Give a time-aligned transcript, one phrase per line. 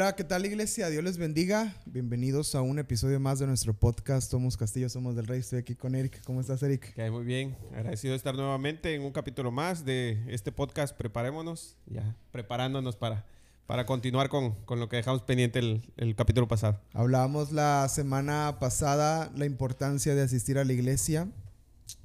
[0.00, 0.88] Hola, ¿qué tal iglesia?
[0.88, 1.76] Dios les bendiga.
[1.84, 5.40] Bienvenidos a un episodio más de nuestro podcast Somos Castillo, Somos del Rey.
[5.40, 6.22] Estoy aquí con Eric.
[6.24, 6.94] ¿Cómo estás, Eric?
[6.94, 7.54] Que muy bien.
[7.74, 10.96] Agradecido de estar nuevamente en un capítulo más de este podcast.
[10.96, 13.26] Preparémonos, ya preparándonos para,
[13.66, 16.80] para continuar con, con lo que dejamos pendiente el, el capítulo pasado.
[16.94, 21.28] Hablábamos la semana pasada la importancia de asistir a la iglesia.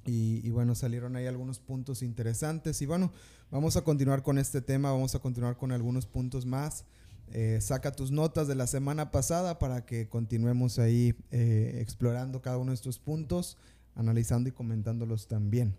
[0.05, 2.81] Y, y, bueno, salieron ahí algunos puntos interesantes.
[2.81, 3.14] Y bueno,
[3.52, 6.84] vamos a continuar con este tema, vamos a continuar con algunos puntos más.
[7.32, 12.58] Eh, saca tus notas de la semana pasada para que continuemos ahí eh, explorando cada
[12.58, 13.58] uno de estos puntos,
[13.96, 15.76] analizando y comentándolos también.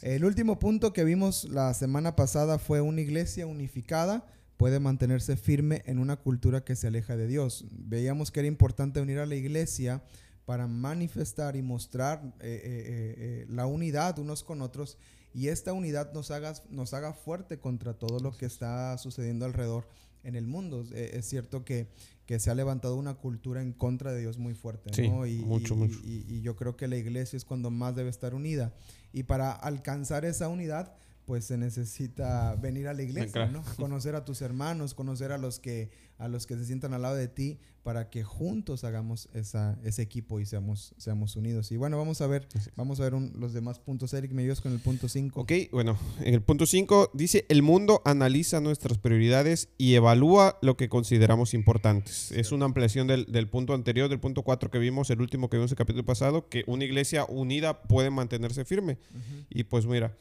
[0.00, 4.26] El último punto que vimos la semana pasada fue una iglesia unificada
[4.56, 7.66] puede mantenerse firme en una cultura que se aleja de Dios.
[7.72, 10.02] Veíamos que era importante unir a la iglesia
[10.46, 14.96] para manifestar y mostrar eh, la unidad unos con otros
[15.34, 19.86] y esta unidad nos haga, nos haga fuerte contra todo lo que está sucediendo alrededor
[20.24, 20.84] en el mundo.
[20.92, 21.86] Eh, es cierto que,
[22.26, 25.26] que, se ha levantado una cultura en contra de Dios muy fuerte, ¿no?
[25.26, 25.98] Y, mucho, mucho.
[26.02, 28.74] Y, yo creo que la iglesia es cuando más debe estar unida.
[29.12, 30.94] Y para alcanzar esa unidad,
[31.26, 33.62] pues se necesita venir a la iglesia, ¿no?
[33.76, 37.16] Conocer a tus hermanos, conocer a los que a los que se sientan al lado
[37.16, 41.70] de ti para que juntos hagamos esa, ese equipo y seamos, seamos unidos.
[41.70, 44.14] Y bueno, vamos a ver, vamos a ver los demás puntos.
[44.14, 45.38] Eric, me ayudas con el punto 5.
[45.38, 50.78] Ok, bueno, en el punto 5 dice, el mundo analiza nuestras prioridades y evalúa lo
[50.78, 52.32] que consideramos importantes.
[52.32, 55.58] Es una ampliación del, del, punto anterior, del punto 4 que vimos, el último que
[55.58, 58.98] vimos el capítulo pasado, que una iglesia unida puede mantenerse firme.
[59.12, 59.46] Uh -huh.
[59.50, 60.16] Y pues mira,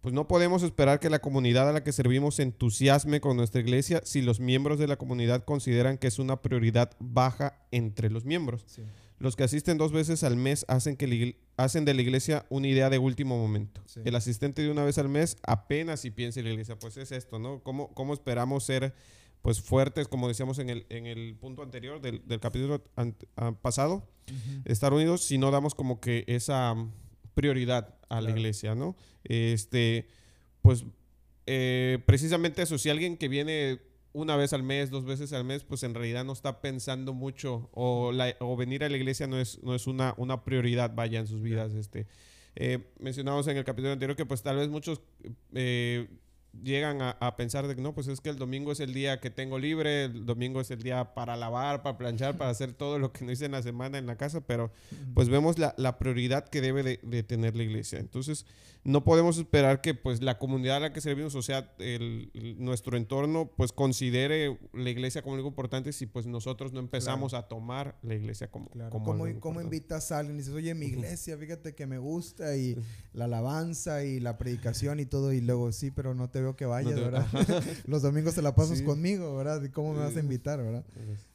[0.00, 3.60] pues no podemos esperar que la comunidad a la que servimos se entusiasme con nuestra
[3.60, 8.24] iglesia si los miembros de la comunidad consideran que es una prioridad baja entre los
[8.24, 8.64] miembros.
[8.66, 8.82] Sí.
[9.18, 12.88] Los que asisten dos veces al mes hacen, que hacen de la iglesia una idea
[12.88, 13.82] de último momento.
[13.84, 14.00] Sí.
[14.04, 17.12] El asistente de una vez al mes apenas si piensa en la iglesia, pues es
[17.12, 17.62] esto, ¿no?
[17.62, 18.94] ¿Cómo, cómo esperamos ser
[19.42, 23.16] pues fuertes, como decíamos en el, en el punto anterior del, del capítulo an,
[23.60, 24.62] pasado, uh -huh.
[24.64, 26.74] estar unidos si no damos como que esa
[27.34, 28.36] prioridad a la claro.
[28.36, 28.96] iglesia, ¿no?
[29.24, 30.08] Este,
[30.62, 30.84] pues
[31.46, 33.80] eh, precisamente eso, si alguien que viene
[34.12, 37.70] una vez al mes, dos veces al mes, pues en realidad no está pensando mucho
[37.72, 41.20] o, la, o venir a la iglesia no es, no es una, una prioridad, vaya,
[41.20, 41.72] en sus vidas.
[41.74, 42.06] Este,
[42.56, 45.00] eh, mencionamos en el capítulo anterior que pues tal vez muchos
[45.54, 46.08] eh,
[46.62, 49.20] llegan a, a, pensar de que no, pues es que el domingo es el día
[49.20, 52.98] que tengo libre, el domingo es el día para lavar, para planchar, para hacer todo
[52.98, 54.72] lo que no hice en la semana en la casa, pero
[55.14, 57.98] pues vemos la, la prioridad que debe de, de, tener la iglesia.
[57.98, 58.46] Entonces,
[58.82, 62.62] no podemos esperar que pues la comunidad a la que servimos, o sea, el, el,
[62.64, 67.44] nuestro entorno, pues considere la iglesia como algo importante si pues nosotros no empezamos claro.
[67.44, 68.90] a tomar la iglesia como, claro.
[68.90, 72.56] como ¿Cómo, ¿Cómo, invitas a alguien y dices, oye, mi iglesia, fíjate que me gusta
[72.56, 72.76] y
[73.12, 76.64] la alabanza y la predicación y todo, y luego sí, pero no te veo que
[76.64, 77.26] vayas, no ¿verdad?
[77.86, 78.84] Los domingos te la pasas sí.
[78.84, 79.62] conmigo, ¿verdad?
[79.62, 80.84] ¿Y cómo me vas a invitar, verdad?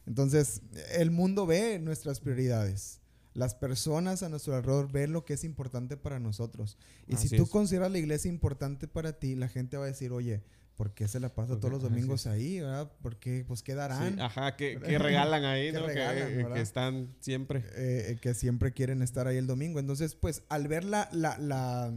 [0.08, 0.62] Entonces,
[0.94, 3.02] el mundo ve nuestras prioridades.
[3.36, 6.78] Las personas a nuestro alrededor ven lo que es importante para nosotros.
[7.06, 7.50] Y Así si tú es.
[7.50, 10.42] consideras la iglesia importante para ti, la gente va a decir, oye,
[10.76, 12.92] ¿por qué se la pasa okay, todos los domingos ahí, verdad?
[13.02, 14.16] Porque, pues, ¿qué darán?
[14.16, 15.86] Sí, ajá, que, que, regalan ahí, ¿no?
[15.86, 17.60] Regalan, que, que, están siempre.
[17.76, 19.80] Eh, eh, que siempre quieren estar ahí el domingo.
[19.80, 21.94] Entonces, pues, al ver la, la, la,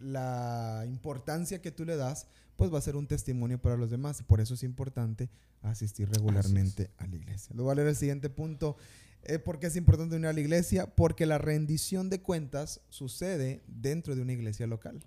[0.00, 2.26] la importancia que tú le das,
[2.56, 4.22] pues va a ser un testimonio para los demás.
[4.22, 5.30] Por eso es importante
[5.62, 7.54] asistir regularmente a la iglesia.
[7.54, 8.76] Luego, a leer el siguiente punto.
[9.24, 10.94] Eh, ¿Por qué es importante unir a la iglesia?
[10.94, 15.00] Porque la rendición de cuentas sucede dentro de una iglesia local.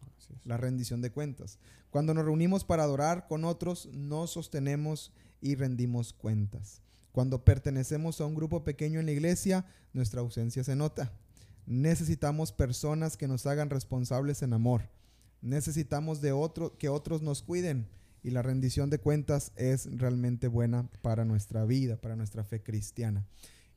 [0.46, 1.60] La rendición de cuentas.
[1.90, 6.82] Cuando nos reunimos para adorar con otros, nos sostenemos y rendimos cuentas.
[7.12, 11.12] Cuando pertenecemos a un grupo pequeño en la iglesia, nuestra ausencia se nota.
[11.72, 14.90] Necesitamos personas que nos hagan responsables en amor.
[15.42, 17.88] Necesitamos de otro, que otros nos cuiden.
[18.24, 23.26] Y la rendición de cuentas es realmente buena para nuestra vida, para nuestra fe cristiana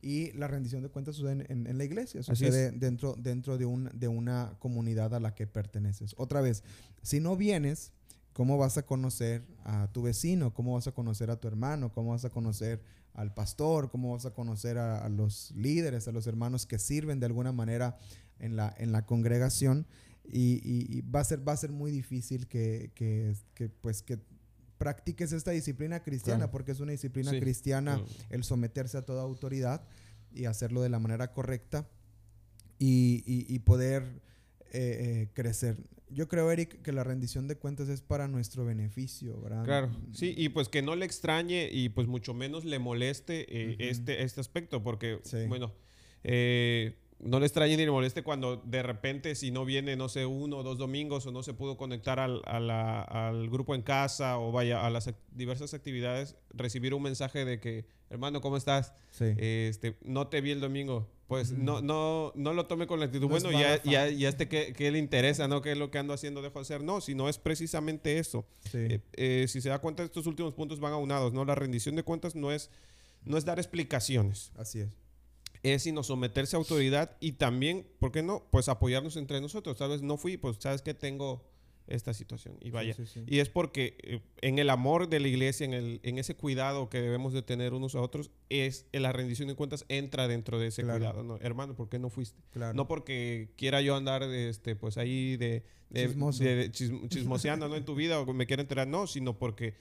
[0.05, 3.65] y la rendición de cuentas sucede en, en, en la iglesia, sucede dentro, dentro de,
[3.65, 6.13] un, de una comunidad a la que perteneces.
[6.17, 6.63] Otra vez,
[7.01, 7.91] si no vienes,
[8.35, 10.53] ¿cómo vas a conocer a tu vecino?
[10.53, 11.93] ¿Cómo vas a conocer a tu hermano?
[11.93, 12.81] ¿Cómo vas a conocer
[13.13, 13.89] al pastor?
[13.89, 17.53] ¿Cómo vas a conocer a, a los líderes, a los hermanos que sirven de alguna
[17.53, 17.97] manera
[18.39, 19.87] en la, en la congregación?
[20.25, 24.01] Y, y, y, va, a ser, va a ser muy difícil que, que, que pues,
[24.01, 24.19] que
[24.77, 26.51] practiques esta disciplina cristiana, claro.
[26.51, 27.39] porque es una disciplina sí.
[27.39, 29.87] cristiana el someterse a toda autoridad
[30.33, 31.87] y hacerlo de la manera correcta
[32.79, 34.03] y, y, y poder
[34.73, 35.77] eh, eh, crecer.
[36.09, 39.63] Yo creo, Eric, que la rendición de cuentas es para nuestro beneficio, ¿verdad?
[39.63, 43.67] Claro, sí, y pues que no le extrañe y pues mucho menos le moleste eh,
[43.67, 43.75] uh -huh.
[43.79, 45.45] este, este aspecto, porque, sí.
[45.47, 45.73] bueno,
[46.23, 50.25] eh, no le extrañe ni le moleste cuando de repente, si no viene, no sé,
[50.25, 53.81] uno o dos domingos o no se pudo conectar al, a la- al grupo en
[53.81, 58.93] casa o vaya a las diversas actividades, recibir un mensaje de que, hermano, ¿cómo estás?
[59.11, 59.33] Sí.
[59.37, 61.09] Este, no te vi el domingo.
[61.27, 64.47] Pues no, no, no lo tome con la actitud, No bueno, ya, ya, ya este
[64.47, 65.63] que, que le interesa, ¿no?
[65.63, 66.83] ¿Qué es lo que ando haciendo, dejo de hacer?
[66.83, 68.45] No, sino es precisamente eso.
[68.71, 68.77] Sí.
[68.77, 71.43] Eh, eh, si se da cuenta, estos últimos puntos van aunados, ¿no?
[71.43, 72.69] La rendición de cuentas no es,
[73.23, 74.89] no es dar explicaciones, Así es.
[75.73, 78.47] Es sino someterse a autoridad y también, ¿por qué no?
[78.51, 79.77] Pues apoyarnos entre nosotros.
[79.77, 81.43] Tal vez no fui, pues sabes que tengo
[81.87, 82.93] esta situación y vaya.
[82.95, 83.23] sí, sí.
[83.27, 86.89] Y es porque eh, en el amor de la iglesia, en, el, en ese cuidado
[86.89, 90.57] que debemos de tener unos a otros, es en la rendición de cuentas entra dentro
[90.59, 90.97] de ese Claro.
[90.99, 91.23] cuidado.
[91.23, 91.37] ¿no?
[91.41, 92.41] Hermano, ¿por qué no fuiste?
[92.51, 92.73] Claro.
[92.73, 97.75] No porque quiera yo andar este, pues ahí de, de- de- de chism- chismoseando ¿no?
[97.75, 99.75] en tu vida o me quiera enterar, no, sino porque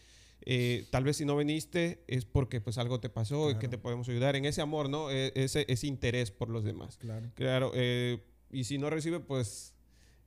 [0.47, 3.71] eh, tal vez si no viniste es porque pues algo te pasó y que Claro.
[3.71, 5.11] te podemos ayudar en ese amor, ¿no?
[5.11, 6.97] E- ese, ese interés por los demás.
[6.99, 7.31] Claro.
[7.35, 8.19] Claro, eh,
[8.51, 9.75] y si no recibe, pues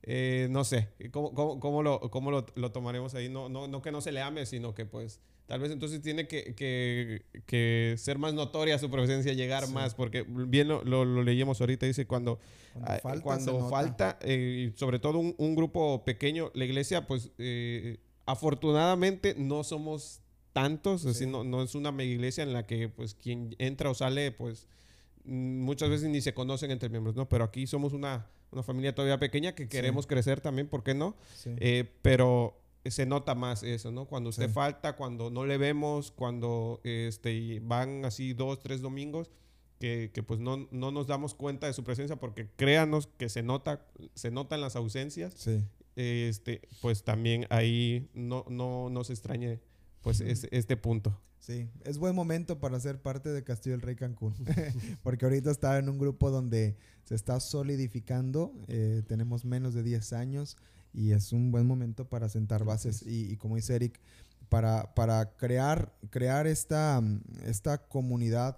[0.02, 3.28] eh, no sé, ¿cómo, cómo, cómo lo, cómo lo, lo tomaremos ahí?
[3.28, 6.26] No, no, no que no se le ame, sino que pues tal vez entonces tiene
[6.28, 9.72] que, que- que ser más notoria su presencia, llegar Sí.
[9.72, 12.38] más, porque bien lo, lo, lo leíamos ahorita, dice cuando
[12.72, 17.30] Cuando ah, falta, cuando falta, eh, sobre todo un, un grupo pequeño, la iglesia, pues
[17.38, 17.98] eh,
[18.28, 20.20] afortunadamente no somos
[20.52, 21.08] tantos, Sí.
[21.08, 24.32] decir, no, no es una mega iglesia en la que pues quien entra o sale,
[24.32, 24.66] pues
[25.24, 27.28] mm, muchas veces ni se conocen entre miembros, ¿no?
[27.28, 31.16] Pero aquí somos una, una familia todavía pequeña que queremos crecer también, ¿por qué no?
[31.34, 31.50] Sí.
[31.58, 34.06] Eh, pero se nota más eso, ¿no?
[34.06, 39.30] Cuando usted falta, cuando no le vemos, cuando este, van así dos, tres domingos,
[39.78, 43.42] que, que, pues no, no nos damos cuenta de su presencia porque créanos que se
[43.42, 45.60] nota, se notan las ausencias, sí.
[45.98, 49.60] Este, pues también ahí no, no nos extrañe
[50.00, 51.20] pues es- este punto.
[51.40, 54.34] Sí, es buen momento para ser parte de Castillo del Rey Cancún,
[55.02, 60.12] porque ahorita está en un grupo donde se está solidificando, eh, tenemos menos de 10
[60.12, 60.56] años
[60.92, 63.98] y es un buen momento para sentar bases y, y como dice Eric,
[64.48, 67.02] para, para crear, crear esta,
[67.44, 68.56] esta comunidad,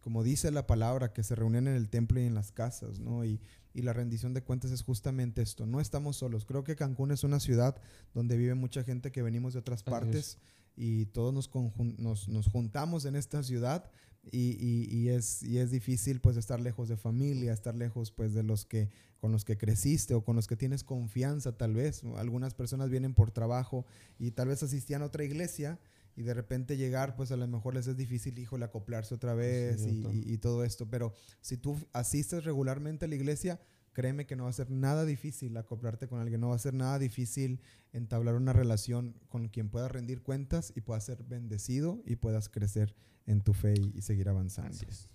[0.00, 3.24] como dice la palabra, que se reúnen en el templo y en las casas, ¿no?
[3.24, 3.40] Y,
[3.74, 7.22] y la rendición de cuentas es justamente esto, no estamos solos, creo que Cancún es
[7.24, 7.76] una ciudad
[8.14, 10.38] donde vive mucha gente que venimos de otras partes
[10.76, 11.50] y todos nos,
[11.98, 13.90] nos, nos juntamos en esta ciudad
[14.32, 18.34] y, y- y es, y es difícil pues estar lejos de familia, estar lejos pues
[18.34, 18.88] de los que
[19.20, 22.02] con los que creciste o con los que tienes confianza tal vez.
[22.16, 23.84] Algunas personas vienen por trabajo
[24.18, 25.78] y tal vez asistían a otra iglesia
[26.20, 29.80] y de repente llegar pues a lo mejor les es difícil, híjole, acoplarse otra vez
[29.80, 30.12] y, cierto.
[30.12, 30.88] y- y todo esto.
[30.90, 33.58] Pero si tú asistes regularmente a la iglesia,
[33.92, 36.74] créeme que no va a ser nada difícil acoplarte con alguien, no va a ser
[36.74, 37.60] nada difícil
[37.92, 42.94] entablar una relación con quien puedas rendir cuentas y puedas ser bendecido y puedas crecer
[43.26, 44.70] en tu fe y, y seguir avanzando.
[44.76, 45.08] Así es.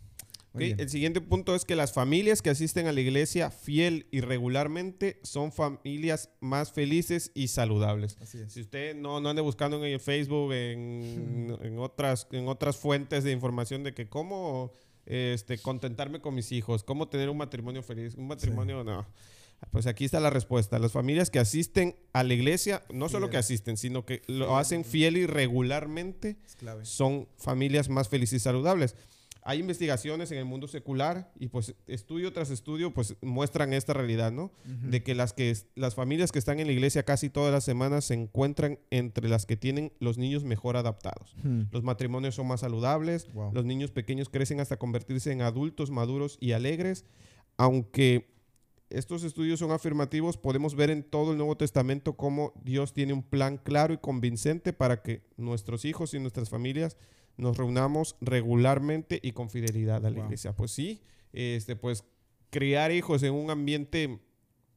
[0.60, 5.20] El siguiente punto es que las familias que asisten a la iglesia fiel y regularmente
[5.24, 8.18] son familias más felices y saludables.
[8.22, 8.54] Así es.
[8.54, 13.24] Si usted no, no ande buscando en el Facebook, en, en otras, en otras fuentes
[13.24, 14.74] de información de que cómo
[15.06, 19.06] este, contentarme con mis hijos, cómo tener un matrimonio feliz, un matrimonio no.
[19.72, 20.80] Pues aquí está la respuesta.
[20.80, 24.84] Las familias que asisten a la iglesia, no solo que asisten, sino que lo hacen
[24.84, 26.38] fiel y regularmente,
[26.84, 28.96] son familias más felices y saludables.
[29.48, 34.32] Hay investigaciones en el mundo secular y pues estudio tras estudio pues muestran esta realidad,
[34.32, 34.52] ¿no?
[34.66, 38.06] De que las, que las familias que están en la iglesia casi todas las semanas
[38.06, 41.36] se encuentran entre las que tienen los niños mejor adaptados.
[41.44, 41.66] Hmm.
[41.72, 43.54] Los matrimonios son más saludables, Wow.
[43.54, 47.06] los niños pequeños crecen hasta convertirse en adultos maduros y alegres,
[47.56, 48.34] aunque
[48.90, 53.22] estos estudios son afirmativos, podemos ver en todo el Nuevo Testamento cómo Dios tiene un
[53.24, 56.98] plan claro y convincente para que nuestros hijos y nuestras familias
[57.38, 60.26] nos reunamos regularmente y con fidelidad a la Wow.
[60.26, 60.54] iglesia.
[60.56, 61.02] Pues sí,
[61.34, 62.04] este, pues
[62.50, 64.20] criar hijos en un ambiente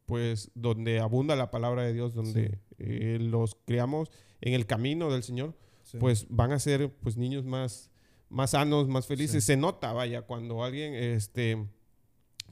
[0.06, 4.10] pues donde abunda la palabra de Dios, donde eh, los criamos
[4.40, 5.98] en el camino del Señor, Sí.
[5.98, 7.90] pues van a ser pues niños más,
[8.30, 9.44] más sanos, más felices.
[9.44, 9.48] Sí.
[9.48, 11.66] Se nota, vaya, cuando alguien este,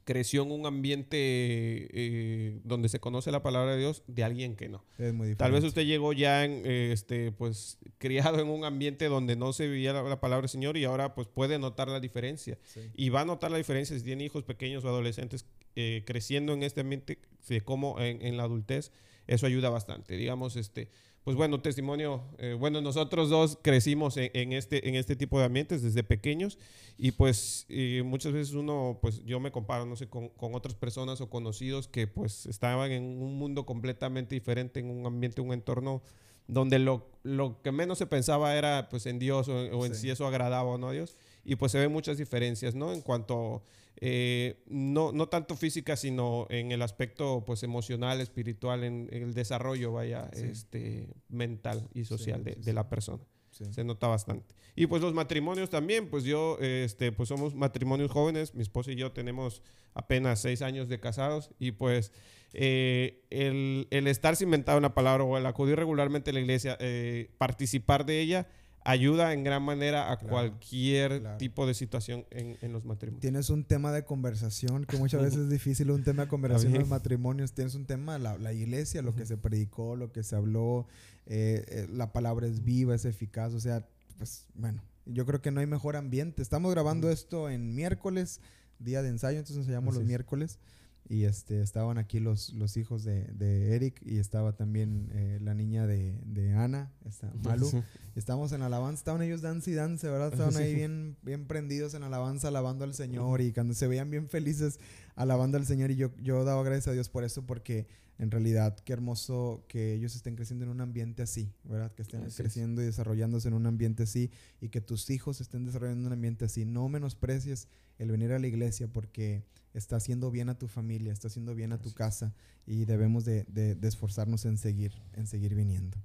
[0.06, 4.68] creció en un ambiente eh, donde se conoce la palabra de Dios de alguien que
[4.68, 4.84] no.
[4.98, 5.34] es muy.
[5.34, 9.52] Tal vez usted llegó ya en, eh, este, pues, criado en un ambiente donde no
[9.52, 12.56] se vivía la, la palabra del Señor y ahora pues puede notar la diferencia.
[12.62, 12.82] Sí.
[12.94, 15.44] Y va a notar la diferencia si tiene hijos pequeños o adolescentes
[15.76, 17.18] eh, creciendo en este ambiente
[17.48, 18.90] de cómo en, en la adultez.
[19.28, 20.16] Eso ayuda bastante.
[20.16, 20.88] Digamos, este,
[21.24, 22.22] pues bueno, testimonio.
[22.38, 26.58] eh, bueno, nosotros dos crecimos en, en este, en este tipo de ambientes desde pequeños
[26.96, 30.74] y pues eh, muchas veces uno, pues yo me comparo, no sé, con, con otras
[30.76, 35.52] personas o conocidos que pues estaban en un mundo completamente diferente, en un ambiente, un
[35.52, 36.02] entorno
[36.46, 40.02] donde lo, lo que menos se pensaba era pues en Dios o, o en Sí.
[40.02, 41.16] si eso agradaba o no a Dios.
[41.46, 42.92] Y pues se ven muchas diferencias, ¿no?
[42.92, 43.62] En cuanto,
[44.00, 49.92] eh, no, no tanto física, sino en el aspecto pues emocional, espiritual, en, el desarrollo,
[49.92, 53.22] vaya, este, mental y social de, de la persona.
[53.70, 54.54] Se nota bastante.
[54.74, 58.96] Y pues los matrimonios también, pues yo, este, pues somos matrimonios jóvenes, mi esposa y
[58.96, 59.62] yo tenemos
[59.94, 62.12] apenas seis años de casados y pues
[62.52, 66.76] eh, el, el, estar cimentado en la palabra o el acudir regularmente a la iglesia,
[66.80, 68.48] eh, participar de ella,
[68.86, 73.20] ayuda en gran manera a cualquier tipo de situación en, en, los matrimonios.
[73.20, 76.80] Tienes un tema de conversación que muchas veces es difícil, un tema de conversación en
[76.80, 77.52] los matrimonios.
[77.52, 80.86] Tienes un tema, la, la iglesia, lo que se predicó, lo que se habló,
[81.26, 83.84] eh, eh, la palabra es viva, es eficaz, o sea,
[84.18, 86.40] pues bueno, yo creo que no hay mejor ambiente.
[86.40, 88.40] Estamos grabando esto en miércoles,
[88.78, 90.60] día de ensayo, entonces ensayamos los miércoles.
[91.08, 95.54] Y este, estaban aquí los, los hijos de, de Eric y estaba también eh, la
[95.54, 97.70] niña de, de Ana, está, Malu.
[98.16, 100.32] Estábamos en alabanza, estaban ellos dance y dance, ¿verdad?
[100.32, 104.28] Estaban ahí bien, bien prendidos en alabanza, alabando al Señor y cuando se veían bien
[104.30, 104.80] felices
[105.16, 105.90] alabando al Señor.
[105.90, 109.94] Y yo, yo daba gracias a Dios por eso porque en realidad qué hermoso que
[109.94, 111.92] ellos estén creciendo en un ambiente así, ¿verdad?
[111.92, 114.30] Que estén creciendo y desarrollándose en un ambiente así
[114.60, 116.64] y que tus hijos estén desarrollando en un ambiente así.
[116.64, 117.68] No menosprecies
[117.98, 119.42] el venir a la iglesia porque
[119.74, 122.34] está haciendo bien a tu familia, está haciendo bien a tu casa
[122.66, 125.98] y debemos de, de, esforzarnos en seguir, en seguir viniendo.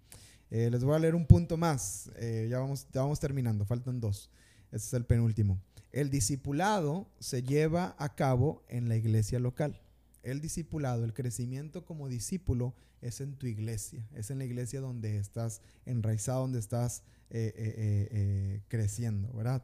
[0.49, 4.01] Eh, les voy a leer un punto más, eh, ya, vamos, ya vamos terminando, faltan
[4.01, 4.29] dos.
[4.65, 5.57] Este es el penúltimo.
[5.91, 9.81] El discipulado se lleva a cabo en la iglesia local
[10.23, 15.17] el discipulado, el crecimiento como discípulo es en tu iglesia, es en la iglesia donde
[15.17, 19.63] estás enraizado, donde estás eh, eh, eh, creciendo, ¿verdad?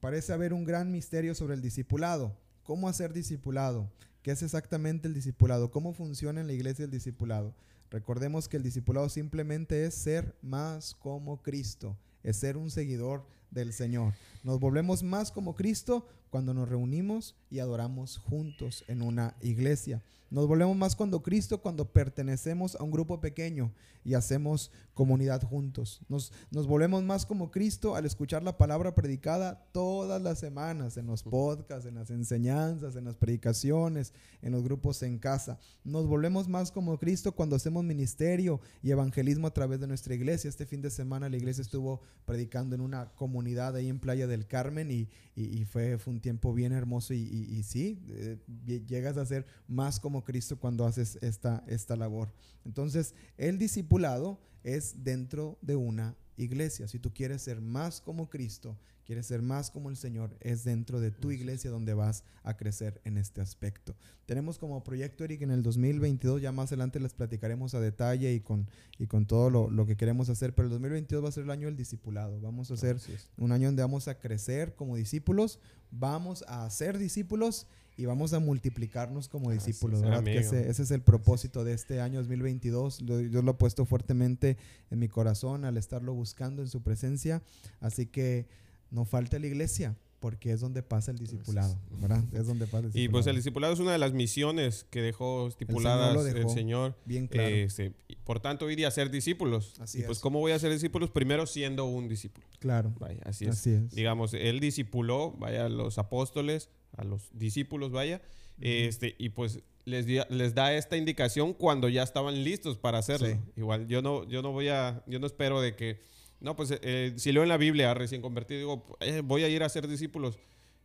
[0.00, 2.36] parece haber un gran misterio sobre el discipulado.
[2.64, 3.90] ¿Cómo hacer discipulado?
[4.22, 5.70] ¿Qué es exactamente el discipulado?
[5.70, 7.54] ¿Cómo funciona en la iglesia el discipulado?
[7.90, 13.24] Recordemos que el discipulado simplemente es ser más como Cristo, es ser un seguidor
[13.56, 14.14] del Señor.
[14.44, 20.02] Nos volvemos más como Cristo cuando nos reunimos y adoramos juntos en una iglesia.
[20.28, 23.72] Nos volvemos más cuando Cristo, cuando pertenecemos a un grupo pequeño
[24.04, 26.00] y hacemos comunidad juntos.
[26.08, 31.06] Nos, nos volvemos más como Cristo al escuchar la palabra predicada todas las semanas, en
[31.06, 35.58] los podcasts, en las enseñanzas, en las predicaciones, en los grupos en casa.
[35.84, 40.48] Nos volvemos más como Cristo cuando hacemos ministerio y evangelismo a través de nuestra iglesia.
[40.48, 43.45] Este fin de semana la iglesia estuvo predicando en una comunidad
[43.78, 47.62] ahí en Playa del Carmen y, y, fue, fue, un tiempo bien hermoso y, y
[47.62, 48.38] sí, eh,
[48.86, 52.32] llegas a ser más como Cristo cuando haces esta, esta labor.
[52.64, 56.88] Entonces, el discipulado es dentro de una iglesia.
[56.88, 61.00] Si tú quieres ser más como Cristo, quieres ser más como el Señor, es dentro
[61.00, 63.94] de tu iglesia donde vas a crecer en este aspecto.
[64.26, 68.40] Tenemos como proyecto, Eric, en el 2022, ya más adelante les platicaremos a detalle y
[68.40, 71.44] con, y con todo lo, lo que queremos hacer, pero el 2022 va a ser
[71.44, 72.40] el año del discipulado.
[72.40, 72.98] Vamos a hacer
[73.38, 78.40] un año donde vamos a crecer como discípulos, vamos a ser discípulos y vamos a
[78.40, 82.98] multiplicarnos como discípulos, ese, es el propósito de este año 2022.
[82.98, 84.58] Yo lo he puesto fuertemente
[84.90, 87.42] en mi corazón al estarlo buscando en su presencia.
[87.80, 88.46] Así que
[88.90, 92.24] no falte la iglesia, porque es donde pasa el discipulado, ¿verdad?
[92.32, 96.26] Es donde pasa Y pues el discipulado es una de las misiones que dejó estipuladas
[96.26, 96.96] el Señor.
[97.04, 97.48] bien claro.
[97.48, 97.92] Este,
[98.24, 99.74] por tanto, ir a ser discípulos.
[99.80, 101.10] Así y pues, ¿cómo voy a ser discípulos?
[101.10, 102.46] Primero siendo un discípulo.
[102.58, 102.92] Claro.
[102.98, 103.94] Vaya, así es.
[103.94, 108.22] Digamos, él discipuló, vaya, los apóstoles, a los discípulos, vaya,
[108.60, 113.38] este, y pues les, les da esta indicación cuando ya estaban listos para hacerlo.
[113.56, 116.02] Igual, yo no, yo no voy a, yo no espero de que,
[116.40, 119.62] no, pues eh, si leo en la Biblia recién convertido, digo, eh, voy a ir
[119.62, 120.38] a ser discípulos.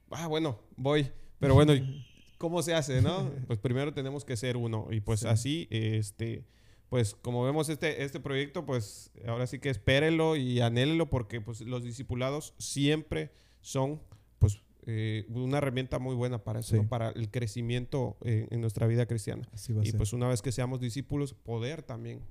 [0.10, 1.12] Ah, bueno, voy.
[1.40, 1.74] Pero bueno,
[2.38, 3.32] ¿cómo se hace, no?
[3.48, 4.88] Pues primero tenemos que ser uno.
[4.92, 6.46] Y pues así, este,
[6.90, 11.62] pues como vemos este, este proyecto, pues ahora sí que espérenlo y anhélelo porque pues
[11.62, 14.02] los discipulados siempre son
[14.88, 19.48] eh, una herramienta muy buena para eso, para el crecimiento en nuestra vida cristiana.
[19.84, 22.22] y pues una vez que seamos discípulos, poder también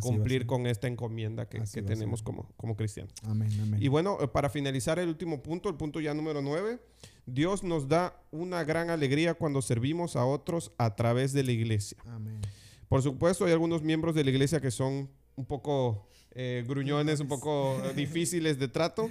[0.00, 3.12] cumplir con esta encomienda que, que tenemos como, como cristianos.
[3.24, 3.82] Amén, amén.
[3.82, 6.80] Y bueno, eh, para finalizar el último punto, el punto ya número nueve,
[7.26, 11.98] Dios nos da una gran alegría cuando servimos a otros a través de la iglesia.
[12.06, 12.40] Amén.
[12.88, 17.28] Por supuesto, hay algunos miembros de la iglesia que son un poco eh, gruñones, un
[17.28, 19.10] poco difíciles de trato.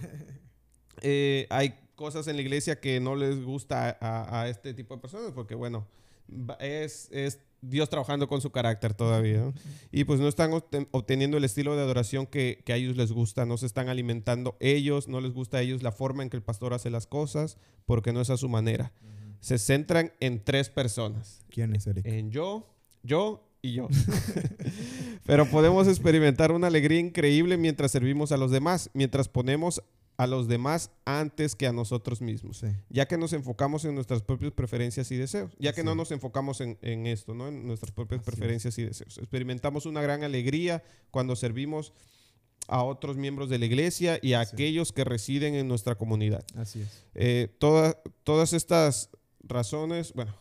[1.50, 5.56] hay cosas en la iglesia que no les gusta a, este tipo de personas, porque
[5.56, 5.88] bueno,
[6.60, 7.40] es, es,
[7.70, 9.54] Dios trabajando con su carácter todavía.
[9.92, 10.52] Y pues no están
[10.92, 14.56] obteniendo el estilo de adoración que, que, a ellos les gusta, no se están alimentando
[14.60, 17.58] ellos, no les gusta a ellos la forma en que el pastor hace las cosas,
[17.86, 18.92] porque no es a su manera.
[19.40, 21.44] Se centran en tres personas.
[21.50, 22.06] ¿Quién es Eric?
[22.06, 23.88] En yo, yo y yo.
[25.26, 29.84] Pero podemos experimentar una alegría increíble mientras servimos a los demás, mientras ponemos
[30.18, 32.68] a los demás antes que a nosotros mismos, Sí.
[32.90, 36.62] ya que nos enfocamos en nuestras propias preferencias y deseos, ya que no nos enfocamos
[36.62, 37.48] en, en esto, ¿no?
[37.50, 38.36] en nuestras propias Así es.
[38.36, 39.18] preferencias y deseos.
[39.18, 41.92] Experimentamos una gran alegría cuando servimos
[42.68, 46.44] a otros miembros de la iglesia y a aquellos que residen en nuestra comunidad.
[46.56, 47.04] Así es.
[47.14, 49.10] Eh, toda- todas estas
[49.44, 50.34] razones, bueno,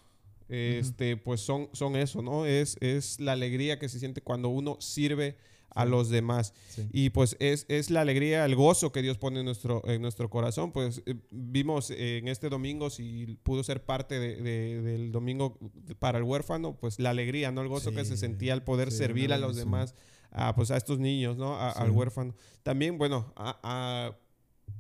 [0.48, 2.46] este, pues son, son eso, ¿no?
[2.46, 5.36] Es, es la alegría que se siente cuando uno sirve
[5.74, 6.54] a los demás.
[6.68, 6.88] Sí.
[6.92, 10.30] Y pues es, es la alegría, el gozo que Dios pone en nuestro, en nuestro
[10.30, 10.72] corazón.
[10.72, 15.58] Pues eh, vimos eh, en este domingo, si pudo ser parte de- de- del domingo
[15.98, 17.60] para el huérfano, pues la alegría, ¿no?
[17.62, 19.94] El gozo que se sentía al poder sí, servir a los demás,
[20.30, 21.54] a, pues a estos niños, ¿no?
[21.56, 22.34] A- Al huérfano.
[22.62, 24.16] También, bueno, a, a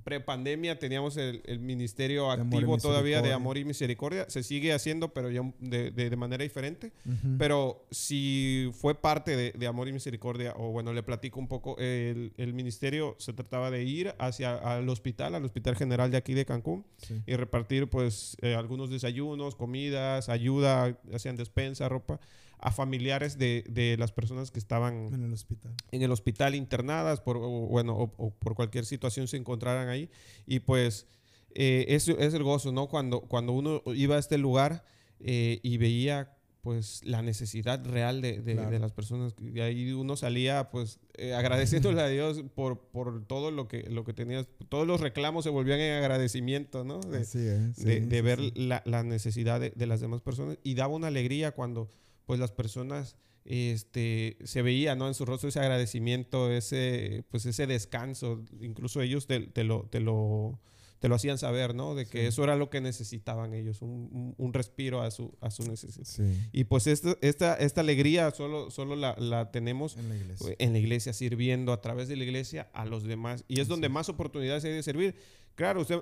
[0.04, 4.26] prepandemia teníamos el, el ministerio activo todavía de amor y misericordia.
[4.28, 6.92] Se sigue haciendo, pero ya de, de- de manera diferente.
[7.38, 11.76] Pero si fue parte de, de Amor y Misericordia, o bueno, le platico un poco,
[11.78, 16.34] el, el ministerio se trataba de ir hacia al hospital, al Hospital General de aquí
[16.34, 17.22] de Cancún, Sí.
[17.26, 22.20] y repartir pues eh, algunos desayunos, comidas, ayuda, hacían despensa, ropa,
[22.64, 25.74] a familiares de, de las personas que estaban En el hospital.
[25.92, 30.08] en el hospital internadas por, o, bueno, o, o por cualquier situación se encontraran ahí.
[30.46, 31.06] Y pues
[31.54, 32.88] eh, eso es el gozo, ¿no?
[32.88, 34.84] Cuando, cuando uno iba a este lugar
[35.20, 36.30] eh, y veía
[36.62, 38.70] pues la necesidad real de, de- Claro.
[38.70, 39.34] de las personas.
[39.38, 44.04] Y ahí uno salía pues eh, agradeciéndole a Dios por, por todo lo que, lo
[44.04, 44.48] que tenías.
[44.70, 47.00] Todos los reclamos se volvían en agradecimiento, ¿no?
[47.00, 47.76] De, Así es.
[47.76, 48.52] de, sí, de sí, ver sí.
[48.56, 51.90] La, la necesidad de, de las demás personas y daba una alegría cuando
[52.26, 57.66] pues las personas este se veía no en su rostro ese agradecimiento ese pues ese
[57.66, 60.58] descanso incluso ellos te, te lo te lo
[61.00, 62.26] te lo hacían saber no de que Sí.
[62.28, 66.22] eso era lo que necesitaban ellos un, un- respiro a su a su necesidad Sí.
[66.52, 70.54] y pues esta esta, esta alegría solo solo la, la tenemos En la iglesia.
[70.58, 73.44] en la iglesia, sirviendo a través de la iglesia a los demás.
[73.48, 73.92] Y es Así donde es.
[73.92, 75.14] más oportunidades hay de servir.
[75.56, 76.00] Claro, usted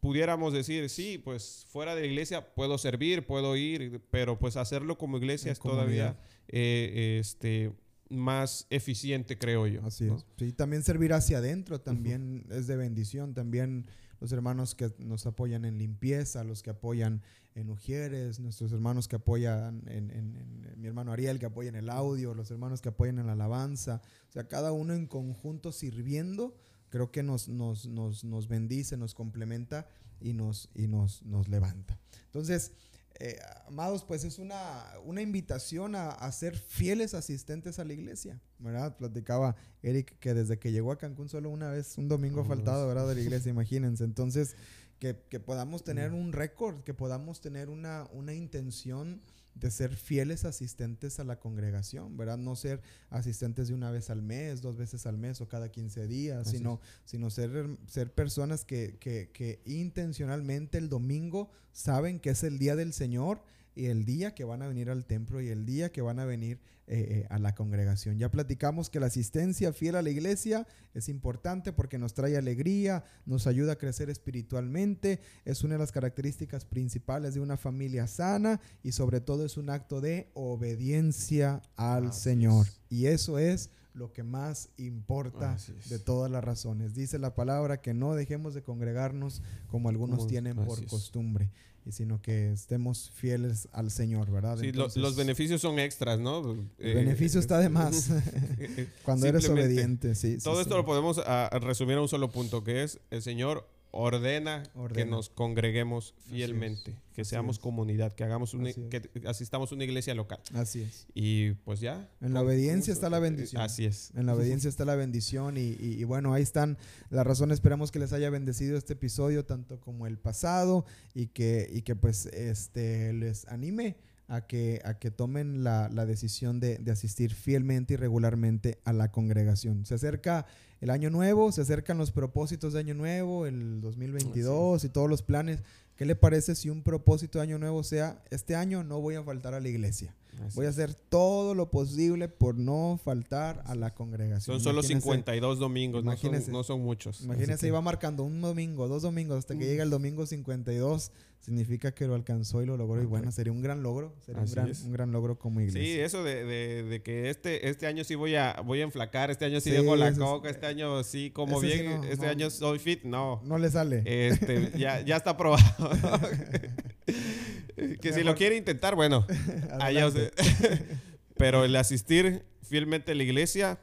[0.00, 4.96] pudiéramos decir, sí, pues fuera de la iglesia puedo servir, puedo ir, pero pues hacerlo
[4.98, 7.72] como iglesia En es todavía eh, este,
[8.08, 9.84] más eficiente, creo yo.
[9.84, 10.16] Así ¿no?
[10.16, 10.26] es.
[10.38, 13.34] Sí, también servir hacia adentro también es de bendición.
[13.34, 13.86] También
[14.20, 17.22] los hermanos que nos apoyan en limpieza, los que apoyan
[17.54, 21.74] en Ujieres, nuestros hermanos que apoyan en, en- en- mi hermano Ariel que apoya en
[21.76, 24.00] el audio, los hermanos que apoyan en la alabanza.
[24.28, 26.56] O sea, cada uno en conjunto sirviendo,
[26.90, 29.86] creo que nos, nos, nos, nos bendice, nos complementa
[30.20, 31.98] y nos, y nos, nos levanta.
[32.26, 32.72] Entonces,
[33.18, 38.40] eh, amados, pues es una, una invitación a, a ser fieles asistentes a la iglesia,
[38.58, 38.96] ¿verdad?
[38.96, 42.86] Platicaba Eric que desde que llegó a Cancún solo una vez, un domingo Oh, faltado.
[42.88, 43.08] ¿verdad?
[43.08, 44.04] De la iglesia, imagínense.
[44.04, 44.56] Entonces,
[45.00, 49.20] que, que podamos tener un récord, que podamos tener una, una intención
[49.54, 52.38] de ser fieles asistentes a la congregación, ¿verdad?
[52.38, 56.06] No ser asistentes de una vez al mes, dos veces al mes o cada 15
[56.06, 62.30] días, Así sino, sino ser, ser personas que, que, que intencionalmente el domingo saben que
[62.30, 63.42] es el día del Señor
[63.74, 66.24] y el día que van a venir al templo y el día que van a
[66.24, 68.18] venir eh, eh, a la congregación.
[68.18, 73.04] Ya platicamos que la asistencia fiel a la iglesia es importante porque nos trae alegría,
[73.26, 78.60] nos ayuda a crecer espiritualmente, es una de las características principales de una familia sana
[78.82, 82.66] y sobre todo es un acto de obediencia al Señor.
[82.88, 85.56] Y eso es lo que más importa
[85.90, 86.94] de todas las razones.
[86.94, 91.50] Dice la palabra que no dejemos de congregarnos como algunos Como- tienen por costumbre,
[91.84, 94.56] y sino que estemos fieles al Señor, ¿verdad?
[94.56, 96.52] Sí, lo- Entonces, los beneficios son extras, ¿no?
[96.78, 98.10] el beneficio está de más
[99.04, 100.14] cuando eres obediente.
[100.14, 100.62] Sí, Todo sí.
[100.62, 104.62] esto lo podemos a- a resumir a un solo punto, que es el Señor ordena,
[104.94, 107.62] que nos congreguemos es, fielmente, que así seamos es.
[107.62, 110.40] comunidad, que hagamos una, Así que asistamos a una iglesia local.
[110.54, 111.06] Así es.
[111.14, 112.08] Y pues ya.
[112.20, 113.60] En la obediencia está la bendición.
[113.62, 114.12] Así es.
[114.14, 116.78] En la obediencia está la bendición y, y- y bueno, ahí están
[117.10, 117.54] las razones.
[117.54, 121.96] Esperamos que les haya bendecido este episodio, tanto como el pasado, y que, y que
[121.96, 123.96] pues este, les anime
[124.28, 128.92] a que, a que tomen la, la decisión de, de asistir fielmente y regularmente a
[128.92, 129.84] la congregación.
[129.86, 130.46] Se acerca
[130.80, 135.22] el año nuevo, se acercan los propósitos de año nuevo, el 2022 y todos los
[135.22, 135.62] planes.
[135.96, 139.22] ¿Qué le parece si un propósito de año nuevo sea, este año no voy a
[139.22, 140.14] faltar a la iglesia?
[140.46, 144.56] Así Voy a hacer todo lo posible por no faltar a la congregación.
[144.56, 146.50] Son solo Imagínense- 52 domingos, no son, imagínense.
[146.52, 147.20] no son muchos.
[147.22, 149.68] Imagínense, iba marcando un domingo, dos domingos, hasta que Mm.
[149.68, 153.02] llega el domingo 52, significa que lo alcanzó y lo logró.
[153.02, 154.82] Y bueno, sería un gran logro, sería un gran, es.
[154.82, 156.04] un gran logro como Sí, iglesia.
[156.04, 159.46] eso de, de- de que este, este año sí voy a, voy a enflacar, este
[159.46, 162.26] año sí, Sí, dejo la es- coca, este año sí como sí bien, no, este
[162.26, 162.30] no.
[162.32, 163.40] año soy fit, no.
[163.44, 164.02] No le sale.
[164.04, 165.64] Este, ya, ya está aprobado.
[168.00, 169.26] que si lo quiere intentar, bueno,
[169.80, 170.32] allá usted.
[171.36, 173.78] Pero el asistir fielmente a la iglesia,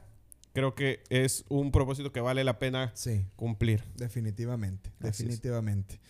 [0.52, 3.82] creo que es un propósito que vale la pena Sí, cumplir.
[3.96, 5.18] definitivamente, Así es.
[5.18, 6.00] definitivamente.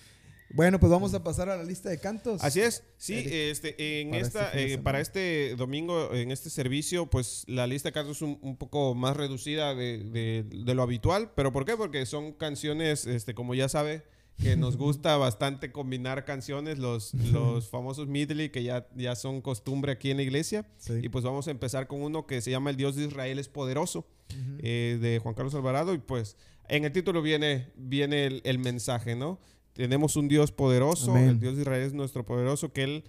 [0.50, 2.42] Bueno, pues vamos a pasar a la lista de cantos.
[2.42, 6.14] Así es, sí, Eric, este, en para esta, este fin de eh, para este domingo,
[6.14, 9.98] en este servicio, pues la lista de cantos es un, un poco más reducida de,
[9.98, 11.76] de- de lo habitual, pero ¿por qué?
[11.76, 14.04] Porque son canciones, este, como ya sabe,
[14.40, 19.92] que nos gusta bastante combinar canciones, los, los famosos medley que ya, ya son costumbre
[19.92, 20.66] aquí en la iglesia.
[20.78, 21.00] Sí.
[21.02, 23.48] Y pues vamos a empezar con uno que se llama El Dios de Israel es
[23.48, 24.06] poderoso,
[24.60, 25.92] eh, de Juan Carlos Alvarado.
[25.92, 26.36] Y pues
[26.68, 29.40] en el título viene, viene el, el mensaje, ¿no?
[29.72, 31.28] Tenemos un Dios poderoso, Amén.
[31.28, 33.04] el Dios de Israel es nuestro poderoso, que Él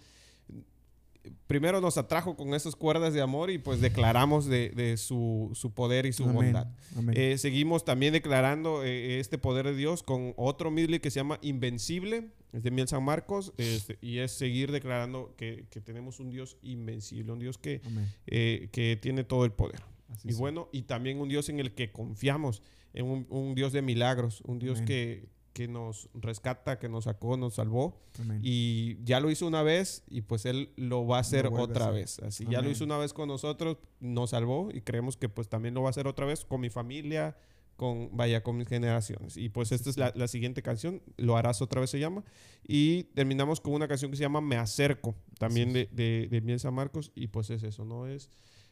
[1.48, 5.74] primero nos atrajo con esas cuerdas de amor y pues declaramos de, de su, su
[5.74, 6.68] poder y su Amén, bondad.
[6.98, 7.16] amén.
[7.18, 11.40] Eh, seguimos también declarando eh, este poder de Dios con otro medley que se llama
[11.42, 16.30] Invencible, es de Miel San Marcos, este, y es seguir declarando que, que tenemos un
[16.32, 17.82] Dios invencible, un Dios que,
[18.28, 19.82] eh, que tiene todo el poder.
[20.10, 22.64] Así Y bueno, y también un Dios en el que confiamos,
[22.94, 24.88] en un, un Dios de milagros, un Dios Amén.
[24.88, 28.00] que, que nos rescata, que nos sacó, nos salvó.
[28.20, 28.40] Amén.
[28.44, 31.86] Y ya lo hizo una vez y pues Él lo va a hacer a otra
[31.86, 31.96] hacer.
[31.96, 32.20] vez.
[32.20, 32.72] Así, ya lo Amén.
[32.72, 35.92] hizo una vez con nosotros, nos salvó y creemos que pues también lo va a
[35.92, 37.36] hacer otra vez con mi familia,
[37.76, 39.38] con, vaya, con mis generaciones.
[39.38, 42.24] Y pues esta es la, la siguiente canción, Lo harás otra vez se llama.
[42.68, 46.60] Y terminamos con una canción que se llama Me acerco, también de, de, de Miel
[46.60, 47.12] San Marcos.
[47.16, 48.06] Y pues es eso, ¿no?
[48.08, 48.30] Es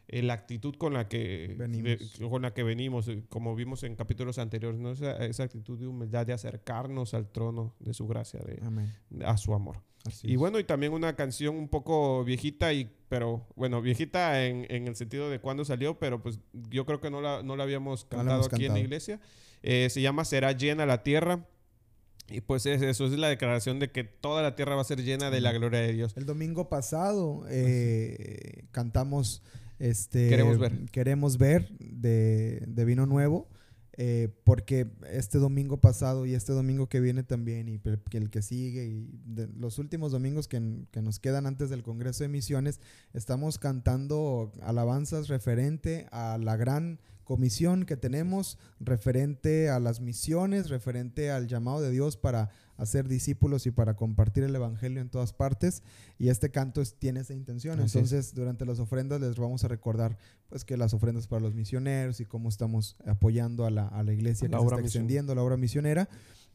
[0.09, 2.17] la actitud con la que Venimos.
[2.19, 4.91] de- con la que venimos, eh, como vimos en capítulos anteriores, ¿no?
[4.91, 8.93] Esa, esa actitud de humildad, de acercarnos al trono de su gracia, de, Amén.
[9.25, 9.81] a su amor.
[10.05, 10.39] Así Y es.
[10.39, 14.95] bueno, y también una canción un poco viejita, y, pero bueno, viejita en, en el
[14.95, 18.17] sentido de cuándo salió, pero pues yo creo que no la, no la habíamos No
[18.17, 18.79] la cantado aquí en la cantado.
[18.85, 19.19] iglesia.
[19.63, 21.45] Eh, se llama Será llena la tierra.
[22.29, 25.01] Y pues es, eso es la declaración de que toda la tierra va a ser
[25.01, 26.15] llena de la gloria de Dios.
[26.17, 29.41] El domingo pasado eh, cantamos
[29.79, 30.85] este Queremos ver.
[30.91, 33.47] Queremos ver de, de Vino Nuevo.
[33.99, 38.43] eh, porque este domingo pasado y este domingo que viene también y que el que
[38.43, 42.79] sigue y de los últimos domingos que, que nos quedan antes del Congreso de Misiones
[43.13, 51.29] estamos cantando alabanzas referente a la gran comisión que tenemos, referente a las misiones, referente
[51.29, 55.83] al llamado de Dios para hacer discípulos y para compartir el Evangelio en todas partes.
[56.17, 57.79] Y este canto es- tiene esa intención.
[57.81, 57.95] Así es.
[57.95, 62.21] Entonces, durante las ofrendas les vamos a recordar pues que las ofrendas para los misioneros
[62.21, 64.85] y cómo estamos apoyando a la, a la iglesia A que la se obra está
[64.87, 66.07] extendiendo, la obra misionera.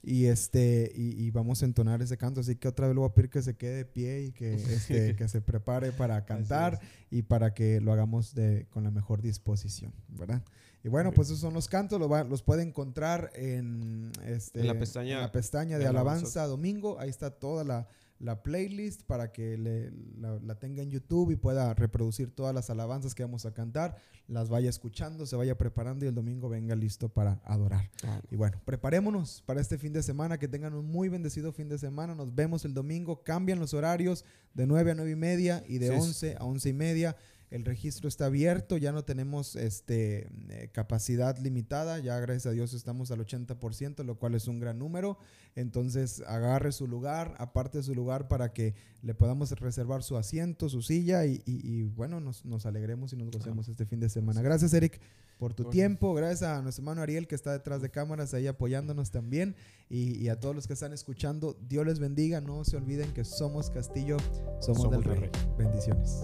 [0.04, 2.40] Y este y, y vamos a entonar ese canto.
[2.40, 4.54] Así que otra vez le voy a pedir que se quede de pie y que,
[4.54, 9.22] este, que se prepare para cantar y para que lo hagamos de, con la mejor
[9.22, 10.42] disposición, ¿verdad?
[10.84, 14.66] Y bueno, pues esos son los cantos, lo va- los puede encontrar en, este, En
[14.66, 16.26] la pestaña en la pestaña de de alabanza.
[16.40, 16.46] alabanza.
[16.46, 17.86] domingo, ahí está toda la,
[18.22, 22.70] la playlist para que le- la, la tenga en YouTube y pueda reproducir todas las
[22.70, 23.96] alabanzas que vamos a cantar,
[24.28, 27.90] las vaya escuchando, se vaya preparando y el domingo venga listo para adorar.
[28.30, 31.78] Y bueno, preparémonos para este fin de semana, que tengan un muy bendecido fin de
[31.78, 32.14] semana.
[32.14, 35.88] Nos vemos el domingo, cambian los horarios de 9 a 9 y media y de
[35.88, 37.16] Sí, es- 11 a 11 y media.
[37.52, 42.72] El registro está abierto, ya no tenemos este, eh, capacidad limitada, ya gracias a Dios
[42.72, 45.18] estamos al 80%, lo cual es un gran número.
[45.54, 50.80] Entonces agarre su lugar, aparte su lugar para que le podamos reservar su asiento, su
[50.80, 54.40] silla y, y- y, bueno, nos, nos alegremos y nos gocemos este fin de semana.
[54.40, 54.98] Gracias Eric
[55.38, 55.72] por tu Bueno.
[55.72, 59.56] tiempo, gracias a nuestro hermano Ariel que está detrás de cámaras ahí apoyándonos también
[59.90, 63.24] y, y a todos los que están escuchando, Dios les bendiga, no se olviden que
[63.24, 64.16] somos Castillo,
[64.60, 65.30] somos, Somos del del Rey.
[65.58, 66.22] Bendiciones.